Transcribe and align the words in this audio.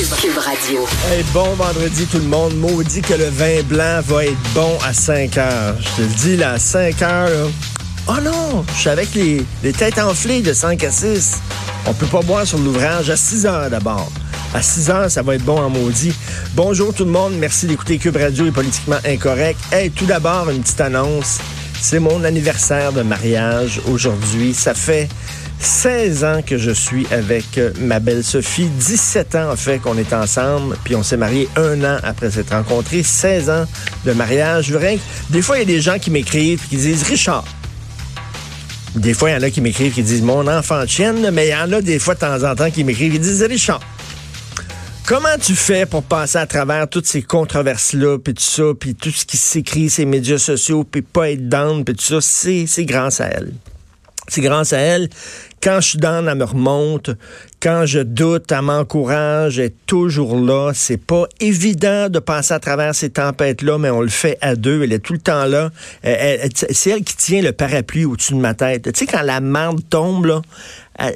Cube 0.00 0.38
Radio. 0.38 0.86
Hey, 1.10 1.22
bon 1.34 1.52
vendredi 1.56 2.06
tout 2.06 2.16
le 2.16 2.24
monde. 2.24 2.56
Maudit 2.56 3.02
que 3.02 3.12
le 3.12 3.26
vin 3.26 3.62
blanc 3.64 4.00
va 4.06 4.24
être 4.24 4.38
bon 4.54 4.78
à 4.82 4.94
5 4.94 5.36
heures. 5.36 5.76
Je 5.78 5.88
te 5.96 6.00
le 6.00 6.14
dis, 6.16 6.36
là, 6.38 6.52
à 6.52 6.58
5 6.58 7.02
heures, 7.02 7.28
là. 7.28 7.46
Oh 8.08 8.14
non, 8.22 8.64
je 8.74 8.80
suis 8.80 8.88
avec 8.88 9.14
les, 9.14 9.44
têtes 9.74 9.98
enflées 9.98 10.40
de 10.40 10.54
5 10.54 10.82
à 10.84 10.90
6. 10.90 11.40
On 11.86 11.92
peut 11.92 12.06
pas 12.06 12.22
boire 12.22 12.46
sur 12.46 12.56
l'ouvrage 12.56 13.10
à 13.10 13.16
6 13.16 13.44
heures 13.44 13.68
d'abord. 13.68 14.10
À 14.54 14.62
6 14.62 14.88
heures, 14.88 15.10
ça 15.10 15.20
va 15.20 15.34
être 15.34 15.44
bon 15.44 15.60
en 15.60 15.68
maudit. 15.68 16.14
Bonjour 16.54 16.94
tout 16.94 17.04
le 17.04 17.10
monde, 17.10 17.34
merci 17.38 17.66
d'écouter 17.66 17.98
Cube 17.98 18.16
Radio 18.16 18.46
et 18.46 18.52
Politiquement 18.52 18.98
Incorrect. 19.04 19.60
Hey, 19.70 19.90
tout 19.90 20.06
d'abord, 20.06 20.48
une 20.48 20.62
petite 20.62 20.80
annonce. 20.80 21.40
C'est 21.78 21.98
mon 21.98 22.24
anniversaire 22.24 22.94
de 22.94 23.02
mariage 23.02 23.82
aujourd'hui. 23.86 24.54
Ça 24.54 24.72
fait 24.72 25.10
16 25.60 26.24
ans 26.24 26.40
que 26.44 26.56
je 26.58 26.70
suis 26.70 27.06
avec 27.10 27.58
euh, 27.58 27.70
ma 27.80 28.00
belle 28.00 28.24
Sophie. 28.24 28.68
17 28.68 29.34
ans, 29.34 29.52
en 29.52 29.56
fait, 29.56 29.78
qu'on 29.78 29.96
est 29.98 30.12
ensemble. 30.12 30.76
Puis 30.84 30.96
on 30.96 31.02
s'est 31.02 31.16
marié 31.16 31.48
un 31.56 31.82
an 31.84 31.98
après 32.02 32.30
s'être 32.30 32.50
rencontrés. 32.54 33.02
16 33.02 33.50
ans 33.50 33.66
de 34.04 34.12
mariage. 34.12 34.72
Que- 34.72 34.98
Des 35.32 35.42
fois, 35.42 35.56
il 35.56 35.60
y 35.60 35.62
a 35.62 35.66
des 35.66 35.80
gens 35.80 35.98
qui 35.98 36.10
m'écrivent 36.10 36.60
qui 36.68 36.76
disent 36.76 37.02
Richard. 37.04 37.44
Des 38.96 39.14
fois, 39.14 39.30
il 39.30 39.34
y 39.34 39.36
en 39.36 39.42
a 39.42 39.50
qui 39.50 39.60
m'écrivent 39.60 39.92
qui 39.92 40.02
disent 40.02 40.22
mon 40.22 40.48
enfant 40.48 40.80
de 40.82 40.86
chienne, 40.88 41.30
mais 41.32 41.48
il 41.48 41.50
y 41.50 41.54
en 41.54 41.70
a 41.72 41.80
des 41.80 41.98
fois 42.00 42.14
de 42.14 42.20
temps 42.20 42.42
en 42.42 42.54
temps 42.56 42.70
qui 42.70 42.82
m'écrivent 42.82 43.14
et 43.14 43.18
disent 43.18 43.42
Richard. 43.42 43.80
Comment 45.06 45.38
tu 45.40 45.54
fais 45.54 45.86
pour 45.86 46.02
passer 46.02 46.38
à 46.38 46.46
travers 46.46 46.88
toutes 46.88 47.06
ces 47.06 47.22
controverses-là, 47.22 48.18
puis 48.18 48.34
tout 48.34 48.42
ça, 48.42 48.62
puis 48.78 48.94
tout 48.94 49.10
ce 49.10 49.24
qui 49.24 49.36
s'écrit, 49.36 49.90
ces 49.90 50.04
médias 50.06 50.38
sociaux, 50.38 50.84
puis 50.84 51.02
pas 51.02 51.30
être 51.30 51.48
down, 51.48 51.84
puis 51.84 51.94
tout 51.94 52.20
ça, 52.20 52.20
c'est 52.20 52.84
grâce 52.84 53.20
à 53.20 53.26
elle. 53.26 53.52
C'est 54.30 54.40
grâce 54.40 54.72
à 54.72 54.78
elle. 54.78 55.08
Quand 55.60 55.80
je 55.80 55.88
suis 55.90 55.98
down, 55.98 56.26
elle 56.26 56.38
me 56.38 56.44
remonte. 56.44 57.10
Quand 57.60 57.84
je 57.84 57.98
doute, 57.98 58.50
elle 58.52 58.62
m'encourage. 58.62 59.58
Elle 59.58 59.66
est 59.66 59.86
toujours 59.86 60.36
là. 60.36 60.70
C'est 60.72 61.04
pas 61.04 61.26
évident 61.40 62.08
de 62.08 62.20
passer 62.20 62.54
à 62.54 62.60
travers 62.60 62.94
ces 62.94 63.10
tempêtes-là, 63.10 63.76
mais 63.76 63.90
on 63.90 64.00
le 64.00 64.08
fait 64.08 64.38
à 64.40 64.54
deux. 64.54 64.84
Elle 64.84 64.92
est 64.92 65.00
tout 65.00 65.12
le 65.12 65.18
temps 65.18 65.44
là. 65.44 65.70
C'est 66.02 66.90
elle 66.90 67.02
qui 67.02 67.16
tient 67.16 67.42
le 67.42 67.52
parapluie 67.52 68.04
au-dessus 68.04 68.34
de 68.34 68.38
ma 68.38 68.54
tête. 68.54 68.90
Tu 68.92 69.00
sais, 69.00 69.06
quand 69.06 69.22
la 69.22 69.40
marde 69.40 69.80
tombe, 69.90 70.26
là, 70.26 70.42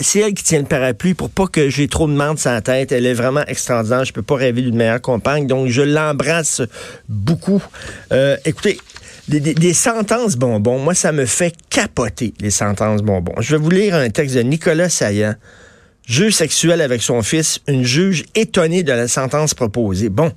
c'est 0.00 0.18
elle 0.18 0.34
qui 0.34 0.42
tient 0.42 0.58
le 0.58 0.66
parapluie 0.66 1.14
pour 1.14 1.30
pas 1.30 1.46
que 1.46 1.70
j'ai 1.70 1.86
trop 1.86 2.08
de 2.08 2.12
marde 2.12 2.38
sur 2.38 2.50
la 2.50 2.62
tête. 2.62 2.90
Elle 2.90 3.06
est 3.06 3.14
vraiment 3.14 3.44
extraordinaire. 3.46 4.04
Je 4.04 4.12
peux 4.12 4.22
pas 4.22 4.36
rêver 4.36 4.62
d'une 4.62 4.76
meilleure 4.76 5.00
compagne. 5.00 5.46
Donc, 5.46 5.68
je 5.68 5.82
l'embrasse 5.82 6.62
beaucoup. 7.08 7.62
Euh, 8.12 8.36
écoutez, 8.44 8.78
des, 9.28 9.40
des- 9.40 9.74
sentences 9.74 10.36
bonbons, 10.36 10.78
moi, 10.78 10.94
ça 10.94 11.12
me 11.12 11.24
fait 11.26 11.54
capoter, 11.70 12.34
les 12.40 12.50
sentences 12.50 13.02
bonbons. 13.02 13.34
Je 13.40 13.56
vais 13.56 13.62
vous 13.62 13.70
lire 13.70 13.94
un 13.94 14.10
texte 14.10 14.34
de 14.36 14.42
Nicolas 14.42 14.88
Saillant, 14.88 15.34
juge 16.06 16.34
sexuel 16.34 16.80
avec 16.80 17.02
son 17.02 17.22
fils, 17.22 17.60
une 17.66 17.84
juge 17.84 18.24
étonnée 18.34 18.82
de 18.82 18.92
la 18.92 19.08
sentence 19.08 19.54
proposée. 19.54 20.08
Bon. 20.08 20.32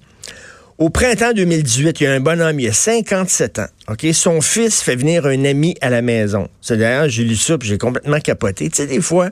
Au 0.77 0.91
printemps 0.91 1.33
2018, 1.33 1.99
il 1.99 2.03
y 2.03 2.07
a 2.07 2.13
un 2.13 2.19
bonhomme, 2.19 2.59
il 2.59 2.67
a 2.69 2.73
57 2.73 3.59
ans. 3.59 3.65
OK? 3.89 4.05
Son 4.13 4.41
fils 4.41 4.81
fait 4.83 4.95
venir 4.95 5.25
un 5.25 5.43
ami 5.43 5.75
à 5.81 5.89
la 5.89 6.03
maison. 6.03 6.47
C'est 6.61 6.77
d'ailleurs, 6.77 7.09
j'ai 7.09 7.23
lu 7.23 7.35
ça, 7.35 7.57
puis 7.57 7.67
j'ai 7.67 7.79
complètement 7.79 8.19
capoté. 8.19 8.69
Tu 8.69 8.75
sais, 8.77 8.85
des 8.87 9.01
fois, 9.01 9.31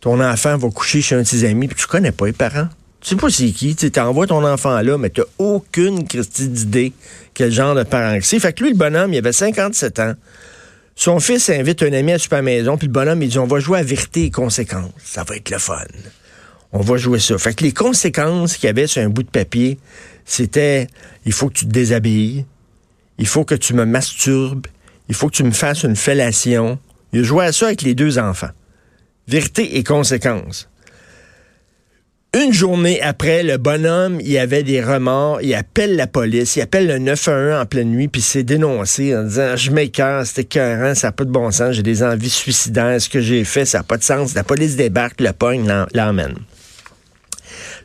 ton 0.00 0.22
enfant 0.22 0.56
va 0.56 0.70
coucher 0.70 1.02
chez 1.02 1.16
un 1.16 1.22
de 1.22 1.26
ses 1.26 1.44
amis, 1.44 1.68
puis 1.68 1.76
tu 1.76 1.86
connais 1.86 2.12
pas 2.12 2.24
les 2.26 2.32
parents. 2.32 2.68
Tu 3.04 3.10
sais 3.10 3.16
pas 3.16 3.28
c'est 3.28 3.50
qui. 3.50 3.76
Tu 3.76 4.00
envoies 4.00 4.26
ton 4.26 4.42
enfant 4.46 4.80
là, 4.80 4.96
mais 4.96 5.10
tu 5.10 5.20
aucune 5.38 6.08
Christie 6.08 6.48
d'idée 6.48 6.94
quel 7.34 7.52
genre 7.52 7.74
de 7.74 7.82
parent 7.82 8.18
que 8.18 8.24
c'est. 8.24 8.40
Fait 8.40 8.54
que 8.54 8.64
lui, 8.64 8.70
le 8.70 8.78
bonhomme, 8.78 9.12
il 9.12 9.18
avait 9.18 9.32
57 9.32 9.98
ans. 9.98 10.14
Son 10.96 11.20
fils 11.20 11.50
invite 11.50 11.82
un 11.82 11.92
ami 11.92 12.12
à 12.12 12.18
super 12.18 12.42
maison, 12.42 12.78
puis 12.78 12.86
le 12.86 12.92
bonhomme, 12.92 13.22
il 13.22 13.28
dit 13.28 13.38
On 13.38 13.46
va 13.46 13.60
jouer 13.60 13.80
à 13.80 13.82
vérité 13.82 14.24
et 14.24 14.30
conséquences. 14.30 14.90
Ça 15.04 15.22
va 15.22 15.36
être 15.36 15.50
le 15.50 15.58
fun. 15.58 15.84
On 16.72 16.80
va 16.80 16.96
jouer 16.96 17.18
ça. 17.18 17.36
Fait 17.36 17.52
que 17.52 17.62
les 17.62 17.72
conséquences 17.72 18.56
qu'il 18.56 18.68
y 18.68 18.70
avait 18.70 18.86
sur 18.86 19.02
un 19.02 19.10
bout 19.10 19.22
de 19.22 19.28
papier, 19.28 19.78
c'était 20.24 20.86
il 21.26 21.32
faut 21.32 21.48
que 21.48 21.58
tu 21.58 21.66
te 21.66 21.70
déshabilles, 21.70 22.46
il 23.18 23.26
faut 23.26 23.44
que 23.44 23.54
tu 23.54 23.74
me 23.74 23.84
masturbes, 23.84 24.66
il 25.10 25.14
faut 25.14 25.28
que 25.28 25.36
tu 25.36 25.44
me 25.44 25.50
fasses 25.50 25.82
une 25.82 25.96
fellation. 25.96 26.78
Il 27.12 27.22
joué 27.22 27.44
à 27.44 27.52
ça 27.52 27.66
avec 27.66 27.82
les 27.82 27.94
deux 27.94 28.18
enfants. 28.18 28.50
Vérité 29.28 29.76
et 29.76 29.84
conséquences. 29.84 30.70
Une 32.34 32.52
journée 32.52 33.00
après, 33.00 33.44
le 33.44 33.58
bonhomme, 33.58 34.18
il 34.20 34.36
avait 34.38 34.64
des 34.64 34.82
remords, 34.82 35.40
il 35.40 35.54
appelle 35.54 35.94
la 35.94 36.08
police, 36.08 36.56
il 36.56 36.62
appelle 36.62 36.88
le 36.88 36.98
911 36.98 37.62
en 37.62 37.64
pleine 37.64 37.90
nuit, 37.90 38.08
puis 38.08 38.22
s'est 38.22 38.42
dénoncé 38.42 39.16
en 39.16 39.22
disant 39.22 39.54
Je 39.54 39.70
m'écœure, 39.70 40.26
c'était 40.26 40.42
écœurant, 40.42 40.96
ça 40.96 41.08
n'a 41.08 41.12
pas 41.12 41.24
de 41.24 41.30
bon 41.30 41.52
sens, 41.52 41.76
j'ai 41.76 41.84
des 41.84 42.02
envies 42.02 42.28
suicidaires, 42.28 43.00
ce 43.00 43.08
que 43.08 43.20
j'ai 43.20 43.44
fait, 43.44 43.64
ça 43.64 43.78
n'a 43.78 43.84
pas 43.84 43.98
de 43.98 44.02
sens. 44.02 44.34
La 44.34 44.42
police 44.42 44.74
débarque, 44.74 45.20
le 45.20 45.32
pogne, 45.32 45.64
l'emmène. 45.94 46.34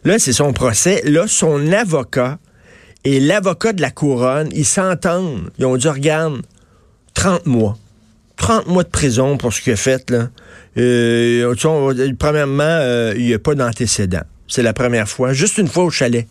Là, 0.04 0.18
c'est 0.18 0.34
son 0.34 0.52
procès. 0.52 1.04
Là, 1.06 1.26
son 1.28 1.72
avocat 1.72 2.40
et 3.04 3.20
l'avocat 3.20 3.74
de 3.74 3.81
la 3.81 3.92
couronne, 3.92 4.50
ils 4.52 4.66
s'entendent. 4.66 5.52
Ils 5.60 5.66
ont 5.68 5.78
dit 5.78 5.90
Regarde, 5.90 6.42
30 7.14 7.46
mois. 7.46 7.78
30 8.38 8.66
mois 8.66 8.84
de 8.84 8.90
prison 8.90 9.38
pour 9.38 9.54
ce 9.54 9.62
qu'il 9.62 9.74
a 9.74 9.76
fait, 9.76 10.10
là. 10.10 10.30
Euh, 10.78 11.54
premièrement, 12.18 12.64
euh, 12.64 13.14
il 13.16 13.26
n'y 13.26 13.34
a 13.36 13.40
pas 13.40 13.54
d'antécédent. 13.54 14.24
C'est 14.50 14.64
la 14.64 14.74
première 14.74 15.08
fois. 15.08 15.32
Juste 15.32 15.58
une 15.60 15.68
fois 15.68 15.86
au 15.86 15.90
chalet. 15.92 16.28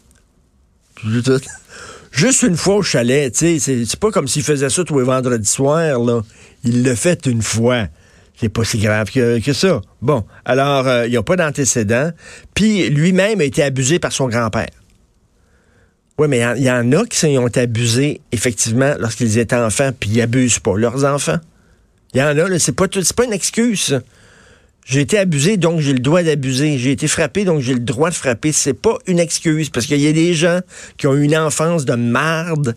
Juste 2.11 2.43
une 2.43 2.57
fois 2.57 2.77
au 2.77 2.83
chalet, 2.83 3.33
tu 3.33 3.39
sais. 3.39 3.59
C'est 3.59 3.85
c'est 3.85 4.01
pas 4.01 4.11
comme 4.11 4.27
s'il 4.29 4.43
faisait 4.43 4.69
ça 4.69 4.85
tous 4.85 4.99
les 4.99 5.05
vendredis 5.05 5.49
soirs, 5.49 6.01
là. 6.01 6.23
Il 6.65 6.83
l'a 6.83 6.97
fait 6.97 7.27
une 7.27 7.43
fois. 7.43 7.87
C'est 8.41 8.49
pas 8.49 8.65
si 8.65 8.79
grave 8.79 9.11
que, 9.11 9.41
que 9.41 9.53
ça. 9.53 9.81
Bon, 10.01 10.25
alors, 10.45 10.87
euh, 10.87 11.07
il 11.07 11.11
n'y 11.11 11.17
a 11.17 11.23
pas 11.23 11.37
d'antécédent. 11.37 12.13
Puis, 12.55 12.89
lui-même 12.89 13.41
a 13.41 13.45
été 13.45 13.63
abusé 13.63 13.99
par 13.99 14.13
son 14.13 14.29
grand-père. 14.29 14.69
Oui, 16.19 16.27
mais 16.29 16.39
il 16.57 16.63
y, 16.65 16.71
en 16.71 16.91
a 16.93 17.05
qui 17.07 17.27
ont 17.39 17.47
été 17.47 17.61
abusés, 17.61 18.21
effectivement, 18.33 18.95
lorsqu'ils 18.99 19.39
étaient 19.39 19.57
enfants, 19.57 19.91
puis 19.99 20.11
ils 20.11 20.21
abusent 20.21 20.59
pas 20.61 20.77
leurs 20.77 21.05
enfants. 21.05 21.39
Il 22.15 22.21
y 22.21 22.23
en 22.23 22.27
a, 22.27 22.35
là, 22.35 22.59
c'est 22.59 22.73
pas, 22.73 22.89
tout- 22.89 23.03
pas 23.17 23.25
une 23.25 23.33
excuse. 23.33 24.01
J'ai 24.89 25.03
été 25.03 25.19
abusé, 25.19 25.59
donc 25.59 25.81
j'ai 25.81 25.93
le 25.93 25.99
droit 25.99 26.23
d'abuser. 26.23 26.79
J'ai 26.79 26.93
été 26.93 27.09
frappé, 27.09 27.45
donc 27.45 27.61
j'ai 27.61 27.75
le 27.75 27.81
droit 27.81 28.09
de 28.09 28.15
frapper. 28.15 28.53
C'est 28.53 28.73
pas 28.73 28.97
une 29.07 29.19
excuse, 29.19 29.69
parce 29.69 29.85
qu'il 29.85 30.01
y 30.01 30.09
a 30.09 30.13
des 30.13 30.33
gens 30.33 30.61
qui 30.97 31.07
ont 31.07 31.13
eu 31.15 31.25
une 31.25 31.37
enfance 31.37 31.85
de 31.85 31.93
marde, 31.93 32.75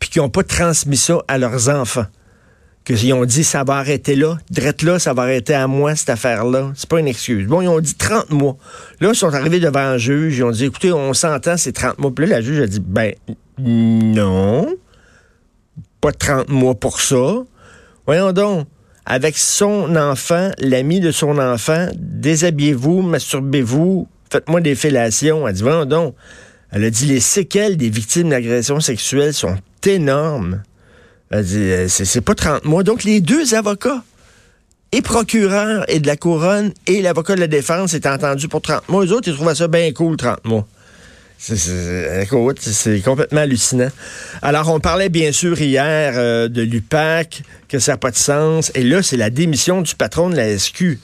puis 0.00 0.10
qui 0.10 0.18
n'ont 0.18 0.30
pas 0.30 0.42
transmis 0.42 0.96
ça 0.96 1.22
à 1.28 1.38
leurs 1.38 1.68
enfants. 1.68 2.06
Qu'ils 2.84 3.12
ont 3.12 3.24
dit, 3.24 3.44
ça 3.44 3.62
va 3.62 3.74
arrêter 3.74 4.16
là, 4.16 4.36
drette 4.50 4.82
là, 4.82 4.98
ça 4.98 5.14
va 5.14 5.22
arrêter 5.22 5.54
à 5.54 5.68
moi, 5.68 5.94
cette 5.94 6.10
affaire-là. 6.10 6.72
C'est 6.74 6.88
pas 6.88 6.98
une 6.98 7.06
excuse. 7.06 7.46
Bon, 7.46 7.60
ils 7.60 7.68
ont 7.68 7.78
dit 7.78 7.94
30 7.94 8.30
mois. 8.30 8.56
Là, 9.00 9.10
ils 9.12 9.16
sont 9.16 9.32
arrivés 9.32 9.60
devant 9.60 9.78
un 9.78 9.96
juge, 9.96 10.38
ils 10.38 10.42
ont 10.42 10.50
dit, 10.50 10.64
écoutez, 10.64 10.92
on 10.92 11.14
s'entend, 11.14 11.56
c'est 11.56 11.72
30 11.72 12.00
mois. 12.00 12.12
Puis 12.12 12.26
là, 12.26 12.36
la 12.36 12.42
juge 12.42 12.60
a 12.60 12.66
dit, 12.66 12.80
ben, 12.80 13.14
non, 13.58 14.74
pas 16.00 16.10
30 16.10 16.48
mois 16.48 16.74
pour 16.74 17.00
ça. 17.00 17.44
Voyons 18.06 18.32
donc, 18.32 18.66
avec 19.10 19.38
son 19.38 19.96
enfant, 19.96 20.50
l'ami 20.58 21.00
de 21.00 21.10
son 21.10 21.38
enfant, 21.38 21.88
déshabillez-vous, 21.96 23.00
masturbez-vous, 23.00 24.06
faites-moi 24.30 24.60
des 24.60 24.74
fellations. 24.74 25.48
Elle 25.48 25.54
dit, 25.54 25.62
voyons 25.62 25.86
donc. 25.86 26.14
Elle 26.70 26.84
a 26.84 26.90
dit, 26.90 27.06
les 27.06 27.20
séquelles 27.20 27.78
des 27.78 27.88
victimes 27.88 28.28
d'agressions 28.28 28.80
sexuelles 28.80 29.32
sont 29.32 29.56
énormes. 29.86 30.62
Elle 31.30 31.44
dit, 31.44 31.56
euh, 31.56 31.88
c'est 31.88 32.20
pas 32.20 32.34
30 32.34 32.66
mois. 32.66 32.82
Donc, 32.82 33.02
les 33.04 33.22
deux 33.22 33.54
avocats, 33.54 34.04
et 34.92 35.00
procureur 35.00 35.86
et 35.88 36.00
de 36.00 36.06
la 36.06 36.18
couronne, 36.18 36.74
et 36.86 37.00
l'avocat 37.00 37.34
de 37.34 37.40
la 37.40 37.46
défense, 37.46 37.94
étaient 37.94 38.10
entendus 38.10 38.48
pour 38.48 38.60
30 38.60 38.90
mois. 38.90 39.06
Eux 39.06 39.12
autres, 39.12 39.28
ils 39.28 39.34
trouvaient 39.34 39.54
ça 39.54 39.68
bien 39.68 39.90
cool, 39.92 40.18
30 40.18 40.44
mois. 40.44 40.68
C'est 41.38 43.00
complètement 43.04 43.40
hallucinant. 43.40 43.90
Alors, 44.42 44.68
on 44.70 44.80
parlait 44.80 45.08
bien 45.08 45.30
sûr 45.30 45.60
hier 45.60 46.14
euh, 46.16 46.48
de 46.48 46.62
l'UPAC, 46.62 47.42
que 47.68 47.78
ça 47.78 47.92
n'a 47.92 47.98
pas 47.98 48.10
de 48.10 48.16
sens. 48.16 48.72
Et 48.74 48.82
là, 48.82 49.02
c'est 49.02 49.16
la 49.16 49.30
démission 49.30 49.80
du 49.80 49.94
patron 49.94 50.30
de 50.30 50.36
la 50.36 50.58
SQ. 50.58 50.98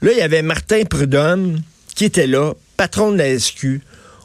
Là, 0.00 0.12
il 0.12 0.18
y 0.18 0.22
avait 0.22 0.42
Martin 0.42 0.84
Prudhomme 0.84 1.60
qui 1.94 2.04
était 2.04 2.26
là, 2.26 2.54
patron 2.76 3.12
de 3.12 3.18
la 3.18 3.38
SQ. 3.38 3.80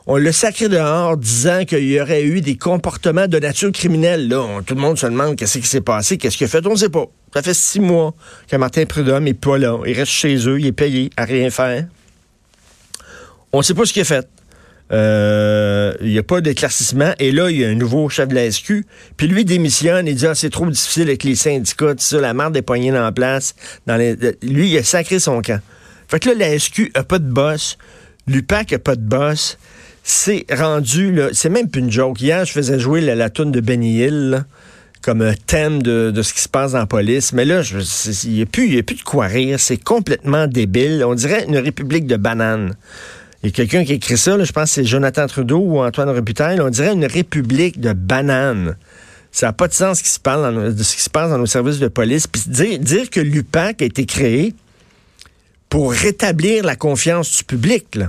On 0.06 0.16
l'a 0.16 0.32
sacré 0.32 0.70
dehors 0.70 1.18
disant 1.18 1.66
qu'il 1.66 1.84
y 1.84 2.00
aurait 2.00 2.24
eu 2.24 2.40
des 2.40 2.56
comportements 2.56 3.28
de 3.28 3.40
nature 3.40 3.72
criminelle. 3.72 4.30
Là, 4.30 4.62
tout 4.66 4.76
le 4.76 4.80
monde 4.80 4.98
se 4.98 5.06
demande 5.06 5.36
qu'est-ce 5.36 5.58
qui 5.58 5.68
s'est 5.68 5.82
passé, 5.82 6.18
qu'est-ce 6.18 6.38
qu'il 6.38 6.46
a 6.46 6.48
fait. 6.48 6.66
On 6.66 6.72
ne 6.72 6.76
sait 6.78 6.90
pas. 6.90 7.08
Ça 7.34 7.42
fait 7.42 7.54
six 7.54 7.82
mois 7.82 8.14
que 8.48 8.56
Martin 8.56 8.86
Prudhomme 8.86 9.26
n'est 9.26 9.34
pas 9.34 9.58
là. 9.58 9.78
Il 9.86 9.94
reste 9.94 10.12
chez 10.12 10.38
eux, 10.48 10.60
il 10.60 10.68
est 10.68 10.72
payé 10.72 11.10
à 11.18 11.26
rien 11.26 11.50
faire. 11.50 11.86
On 13.52 13.58
ne 13.58 13.64
sait 13.64 13.74
pas 13.74 13.86
ce 13.86 13.92
qu'il 13.92 14.04
a 14.04 14.06
fait. 14.06 14.28
Euh, 14.92 15.94
il 16.02 16.12
n'y 16.12 16.18
a 16.18 16.24
pas 16.24 16.42
d'éclaircissement. 16.42 17.14
Et 17.20 17.32
là, 17.32 17.50
il 17.50 17.58
y 17.58 17.66
a 17.66 17.70
un 17.70 17.76
nouveau 17.76 18.08
chef 18.10 18.30
de 18.30 18.36
la 18.36 18.50
SQ. 18.50 18.86
Puis 19.18 19.28
lui 19.28 19.46
démissionne. 19.46 20.08
Il 20.08 20.16
dit 20.16 20.28
ah, 20.28 20.36
c'est 20.36 20.50
trop 20.50 20.66
difficile 20.66 21.04
avec 21.04 21.24
les 21.24 21.36
syndicats, 21.36 21.96
tout 21.96 22.20
la 22.20 22.34
marde 22.34 22.54
des 22.54 22.62
poignées 22.62 22.92
dans 22.92 23.04
la 23.04 23.12
place. 23.12 23.56
Les... 23.88 24.16
Lui, 24.44 24.70
il 24.70 24.78
a 24.78 24.84
sacré 24.84 25.20
son 25.20 25.42
camp. 25.42 25.62
Fait 26.08 26.20
que 26.20 26.30
là, 26.30 26.36
la 26.36 26.58
SQ 26.58 26.92
n'a 26.96 27.04
pas 27.04 27.20
de 27.20 27.30
boss. 27.30 27.78
L'UPAC 28.28 28.72
n'a 28.72 28.80
pas 28.80 28.96
de 28.96 29.02
boss. 29.02 29.58
C'est 30.04 30.46
rendu, 30.50 31.12
là, 31.12 31.30
c'est 31.34 31.50
même 31.50 31.70
plus 31.70 31.82
une 31.82 31.92
joke. 31.92 32.22
Hier, 32.22 32.46
je 32.46 32.54
faisais 32.54 32.80
jouer 32.80 33.02
la, 33.02 33.16
la 33.16 33.30
toune 33.30 33.52
de 33.52 33.60
Benny 33.60 33.98
Hill, 33.98 34.46
comme 35.02 35.22
un 35.22 35.34
thème 35.34 35.82
de, 35.82 36.14
ce 36.22 36.34
qui 36.34 36.40
se 36.40 36.48
passe 36.48 36.72
dans 36.72 36.80
la 36.80 36.86
police. 36.86 37.34
Mais 37.34 37.44
là, 37.44 37.62
il 38.24 38.32
n'y 38.32 38.42
a, 38.42 38.44
a 38.44 38.46
plus 38.46 38.96
de 38.96 39.04
quoi 39.04 39.28
rire. 39.28 39.60
C'est 39.60 39.78
complètement 39.78 40.48
débile. 40.48 41.04
On 41.06 41.14
dirait 41.14 41.44
une 41.46 41.58
république 41.58 42.08
de 42.08 42.16
bananes. 42.16 42.76
Il 43.44 43.48
y 43.48 43.50
a 43.50 43.52
quelqu'un 43.52 43.86
qui 43.86 43.94
écrit 43.94 44.18
ça, 44.18 44.44
je 44.44 44.52
pense 44.52 44.70
que 44.70 44.76
c'est 44.76 44.86
Jonathan 44.86 45.28
Trudeau 45.28 45.60
ou 45.60 45.80
Antoine 45.80 46.10
Robitaille. 46.10 46.60
On 46.60 46.70
dirait 46.70 46.94
une 46.94 47.06
république 47.06 47.80
de 47.80 47.94
bananes. 47.94 48.76
Ça 49.32 49.48
n'a 49.48 49.54
pas 49.54 49.68
de 49.68 49.74
sens 49.74 50.02
nos, 50.02 50.04
ce 50.04 50.96
qui 50.96 51.02
se 51.02 51.10
passe 51.10 51.30
dans 51.30 51.38
nos 51.38 51.46
services 51.46 51.80
de 51.80 51.88
police. 51.88 52.26
Puis 52.26 52.42
dire, 52.48 52.80
dire 52.80 53.10
que 53.10 53.20
l'UPAC 53.20 53.82
a 53.82 53.86
été 53.86 54.06
créé 54.06 54.56
pour 55.70 55.92
rétablir 55.92 56.64
la 56.64 56.76
confiance 56.76 57.38
du 57.38 57.44
public, 57.44 57.96
là 57.96 58.08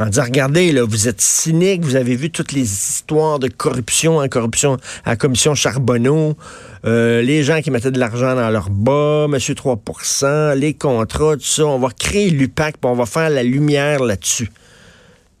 en 0.00 0.06
disant, 0.06 0.24
regardez, 0.24 0.72
là, 0.72 0.82
vous 0.82 1.08
êtes 1.08 1.20
cynique, 1.20 1.84
vous 1.84 1.94
avez 1.94 2.16
vu 2.16 2.30
toutes 2.30 2.52
les 2.52 2.62
histoires 2.62 3.38
de 3.38 3.48
corruption 3.48 4.26
corruption 4.28 4.78
à 5.04 5.14
commission 5.14 5.54
Charbonneau, 5.54 6.36
euh, 6.86 7.20
les 7.20 7.42
gens 7.42 7.60
qui 7.60 7.70
mettaient 7.70 7.90
de 7.90 7.98
l'argent 7.98 8.34
dans 8.34 8.48
leur 8.48 8.70
bas, 8.70 9.26
monsieur 9.28 9.52
3% 9.52 10.56
les 10.56 10.72
contrats, 10.72 11.36
tout 11.36 11.44
ça. 11.44 11.66
On 11.66 11.78
va 11.78 11.90
créer 11.90 12.30
l'UPAC, 12.30 12.78
puis 12.78 12.90
on 12.90 12.94
va 12.94 13.04
faire 13.04 13.28
la 13.28 13.42
lumière 13.42 14.02
là-dessus. 14.02 14.50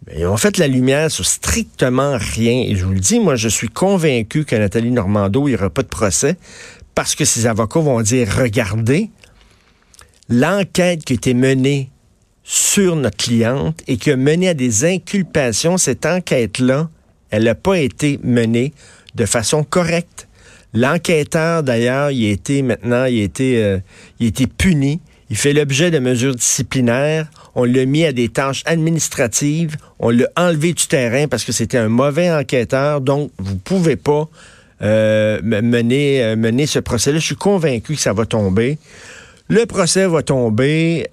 Mais 0.06 0.26
on 0.26 0.36
fait 0.36 0.58
la 0.58 0.68
lumière 0.68 1.10
sur 1.10 1.24
strictement 1.24 2.18
rien. 2.18 2.64
Et 2.66 2.76
je 2.76 2.84
vous 2.84 2.92
le 2.92 3.00
dis, 3.00 3.18
moi, 3.18 3.36
je 3.36 3.48
suis 3.48 3.68
convaincu 3.68 4.44
que 4.44 4.56
Nathalie 4.56 4.90
Normando, 4.90 5.48
il 5.48 5.52
n'y 5.52 5.56
aura 5.56 5.70
pas 5.70 5.82
de 5.82 5.88
procès 5.88 6.36
parce 6.94 7.14
que 7.14 7.24
ses 7.24 7.46
avocats 7.46 7.80
vont 7.80 8.02
dire, 8.02 8.28
regardez, 8.36 9.10
l'enquête 10.28 11.02
qui 11.04 11.14
a 11.14 11.16
été 11.16 11.32
menée 11.32 11.90
sur 12.42 12.96
notre 12.96 13.16
cliente 13.16 13.82
et 13.86 13.96
qui 13.96 14.10
a 14.10 14.16
mené 14.16 14.48
à 14.48 14.54
des 14.54 14.84
inculpations, 14.84 15.78
cette 15.78 16.06
enquête-là, 16.06 16.88
elle 17.30 17.44
n'a 17.44 17.54
pas 17.54 17.78
été 17.78 18.18
menée 18.22 18.72
de 19.14 19.24
façon 19.24 19.64
correcte. 19.64 20.28
L'enquêteur, 20.72 21.62
d'ailleurs, 21.62 22.10
il 22.10 22.28
a 22.28 22.32
été 22.32 22.62
maintenant, 22.62 23.04
il 23.04 23.20
a 23.20 23.24
été, 23.24 23.62
euh, 23.62 23.78
il 24.20 24.28
a 24.28 24.46
puni. 24.56 25.00
Il 25.30 25.36
fait 25.36 25.52
l'objet 25.52 25.90
de 25.90 25.98
mesures 25.98 26.34
disciplinaires. 26.34 27.28
On 27.54 27.64
l'a 27.64 27.84
mis 27.86 28.04
à 28.04 28.12
des 28.12 28.28
tâches 28.28 28.62
administratives. 28.66 29.76
On 29.98 30.10
l'a 30.10 30.26
enlevé 30.36 30.72
du 30.72 30.86
terrain 30.86 31.28
parce 31.28 31.44
que 31.44 31.52
c'était 31.52 31.78
un 31.78 31.88
mauvais 31.88 32.32
enquêteur. 32.32 33.00
Donc, 33.00 33.30
vous 33.38 33.56
pouvez 33.56 33.96
pas 33.96 34.28
euh, 34.82 35.40
mener, 35.42 36.22
euh, 36.22 36.36
mener 36.36 36.66
ce 36.66 36.78
procès-là. 36.78 37.18
Je 37.18 37.26
suis 37.26 37.36
convaincu 37.36 37.94
que 37.94 38.00
ça 38.00 38.12
va 38.12 38.26
tomber. 38.26 38.78
Le 39.48 39.66
procès 39.66 40.06
va 40.06 40.22
tomber. 40.22 41.06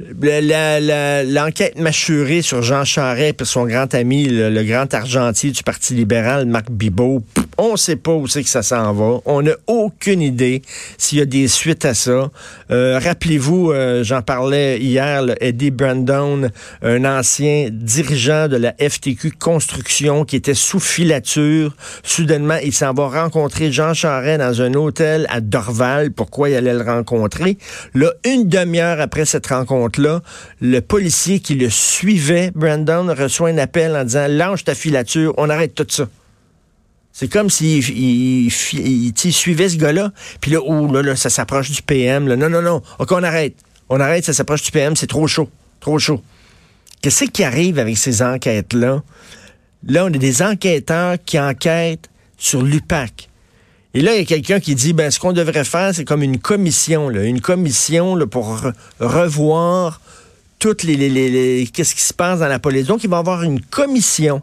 L'enquête 0.00 1.76
mâchurée 1.78 2.42
sur 2.42 2.62
Jean 2.62 2.84
Charest 2.84 3.40
et 3.40 3.44
son 3.44 3.66
grand 3.66 3.92
ami, 3.94 4.28
le, 4.28 4.62
grand 4.62 4.92
argentier 4.94 5.50
du 5.50 5.62
Parti 5.64 5.94
libéral, 5.94 6.46
Marc 6.46 6.70
Bibot, 6.70 7.22
on 7.56 7.72
ne 7.72 7.76
sait 7.76 7.96
pas 7.96 8.12
où 8.12 8.28
c'est 8.28 8.44
que 8.44 8.48
ça 8.48 8.62
s'en 8.62 8.92
va. 8.92 9.20
On 9.24 9.42
n'a 9.42 9.56
aucune 9.66 10.22
idée 10.22 10.62
s'il 10.96 11.18
y 11.18 11.20
a 11.20 11.24
des 11.24 11.48
suites 11.48 11.84
à 11.84 11.94
ça. 11.94 12.30
Euh, 12.70 13.00
rappelez-vous, 13.02 13.72
euh, 13.72 14.04
j'en 14.04 14.22
parlais 14.22 14.78
hier, 14.78 15.24
Eddie 15.40 15.72
Brandon, 15.72 16.48
un 16.82 17.04
ancien 17.04 17.68
dirigeant 17.72 18.46
de 18.46 18.56
la 18.56 18.74
FTQ 18.78 19.32
Construction 19.32 20.24
qui 20.24 20.36
était 20.36 20.54
sous 20.54 20.78
filature. 20.78 21.74
Soudainement, 22.04 22.58
il 22.62 22.72
s'en 22.72 22.94
va 22.94 23.08
rencontrer 23.08 23.72
Jean 23.72 23.94
Charest 23.94 24.38
dans 24.38 24.62
un 24.62 24.74
hôtel 24.74 25.26
à 25.28 25.40
Dorval. 25.40 26.12
Pourquoi 26.12 26.50
il 26.50 26.54
allait 26.54 26.74
le 26.74 26.82
rencontrer? 26.82 27.58
Là, 27.94 28.12
une 28.24 28.48
demi-heure 28.48 29.00
après 29.00 29.24
cette 29.24 29.48
le 29.96 30.80
policier 30.80 31.40
qui 31.40 31.54
le 31.54 31.70
suivait, 31.70 32.50
Brandon, 32.54 33.14
reçoit 33.16 33.50
un 33.50 33.58
appel 33.58 33.96
en 33.96 34.04
disant, 34.04 34.26
lâche 34.28 34.64
ta 34.64 34.74
filature, 34.74 35.34
on 35.36 35.48
arrête 35.50 35.74
tout 35.74 35.86
ça. 35.88 36.08
C'est 37.12 37.28
comme 37.28 37.50
s'il 37.50 37.82
il, 37.88 38.50
suivait 39.32 39.68
ce 39.68 39.76
gars-là. 39.76 40.12
Puis 40.40 40.52
là, 40.52 40.60
oh, 40.64 40.92
là, 40.92 41.02
là, 41.02 41.16
ça 41.16 41.30
s'approche 41.30 41.70
du 41.70 41.82
PM. 41.82 42.32
Non, 42.32 42.48
non, 42.48 42.62
non. 42.62 42.80
OK, 43.00 43.10
on 43.10 43.24
arrête. 43.24 43.56
On 43.88 43.98
arrête, 43.98 44.24
ça 44.24 44.32
s'approche 44.32 44.62
du 44.62 44.70
PM. 44.70 44.94
C'est 44.94 45.08
trop 45.08 45.26
chaud. 45.26 45.50
Trop 45.80 45.98
chaud. 45.98 46.22
Qu'est-ce 47.02 47.24
qui 47.24 47.42
arrive 47.42 47.80
avec 47.80 47.96
ces 47.96 48.22
enquêtes-là? 48.22 49.02
Là, 49.86 50.04
on 50.04 50.08
a 50.08 50.10
des 50.10 50.42
enquêteurs 50.42 51.16
qui 51.24 51.40
enquêtent 51.40 52.08
sur 52.36 52.62
l'UPAC. 52.62 53.27
Et 53.98 54.00
là, 54.00 54.14
il 54.14 54.20
y 54.20 54.22
a 54.22 54.24
quelqu'un 54.24 54.60
qui 54.60 54.76
dit, 54.76 54.92
ben, 54.92 55.10
ce 55.10 55.18
qu'on 55.18 55.32
devrait 55.32 55.64
faire, 55.64 55.92
c'est 55.92 56.04
comme 56.04 56.22
une 56.22 56.38
commission, 56.38 57.10
une 57.10 57.40
commission 57.40 58.16
pour 58.28 58.60
revoir 59.00 60.00
toutes 60.60 60.84
les, 60.84 61.68
qu'est-ce 61.72 61.96
qui 61.96 62.02
se 62.02 62.14
passe 62.14 62.38
dans 62.38 62.46
la 62.46 62.60
police. 62.60 62.86
Donc, 62.86 63.02
il 63.02 63.10
va 63.10 63.16
y 63.16 63.18
avoir 63.18 63.42
une 63.42 63.60
commission 63.60 64.40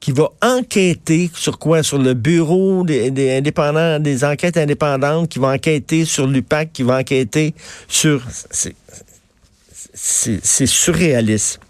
qui 0.00 0.10
va 0.10 0.30
enquêter 0.42 1.30
sur 1.32 1.60
quoi? 1.60 1.84
Sur 1.84 1.98
le 1.98 2.14
bureau 2.14 2.82
des, 2.82 3.36
indépendants, 3.36 4.00
des 4.00 4.24
enquêtes 4.24 4.56
indépendantes, 4.56 5.28
qui 5.28 5.38
va 5.38 5.50
enquêter 5.50 6.04
sur 6.04 6.26
l'UPAC, 6.26 6.72
qui 6.72 6.82
va 6.82 6.98
enquêter 6.98 7.54
sur... 7.86 8.20
C'est 9.94 10.66
surréaliste 10.66 11.60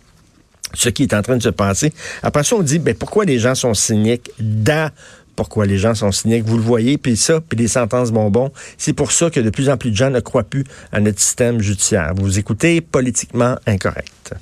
ce 0.75 0.89
qui 0.89 1.03
est 1.03 1.15
en 1.15 1.23
train 1.23 1.37
de 1.37 1.43
se 1.43 1.49
passer. 1.49 1.93
Après 2.23 2.45
ça, 2.45 2.57
on 2.57 2.63
dit, 2.63 2.79
ben, 2.79 2.95
pourquoi 2.95 3.25
les 3.25 3.39
gens 3.39 3.55
sont 3.55 3.75
cyniques? 3.75 4.31
Da, 4.39 4.93
pourquoi 5.41 5.65
les 5.65 5.79
gens 5.79 5.95
sont 5.95 6.13
cyniques. 6.13 6.45
Vous 6.45 6.59
le 6.59 6.63
voyez, 6.63 6.99
puis 6.99 7.17
ça, 7.17 7.41
puis 7.41 7.57
les 7.57 7.67
sentences 7.67 8.13
bonbons. 8.13 8.53
C'est 8.77 8.93
pour 8.93 9.11
ça 9.11 9.31
que 9.31 9.41
de 9.41 9.49
plus 9.49 9.71
en 9.71 9.79
plus 9.79 9.91
de 9.91 9.97
gens 9.97 10.11
ne 10.11 10.21
croient 10.21 10.45
plus 10.45 10.65
à 10.93 11.01
notre 11.01 11.19
système 11.19 11.63
judiciaire. 11.63 12.13
Vous 12.15 12.39
écoutez 12.39 12.83
politiquement 12.83 13.57
incorrect. 13.67 14.35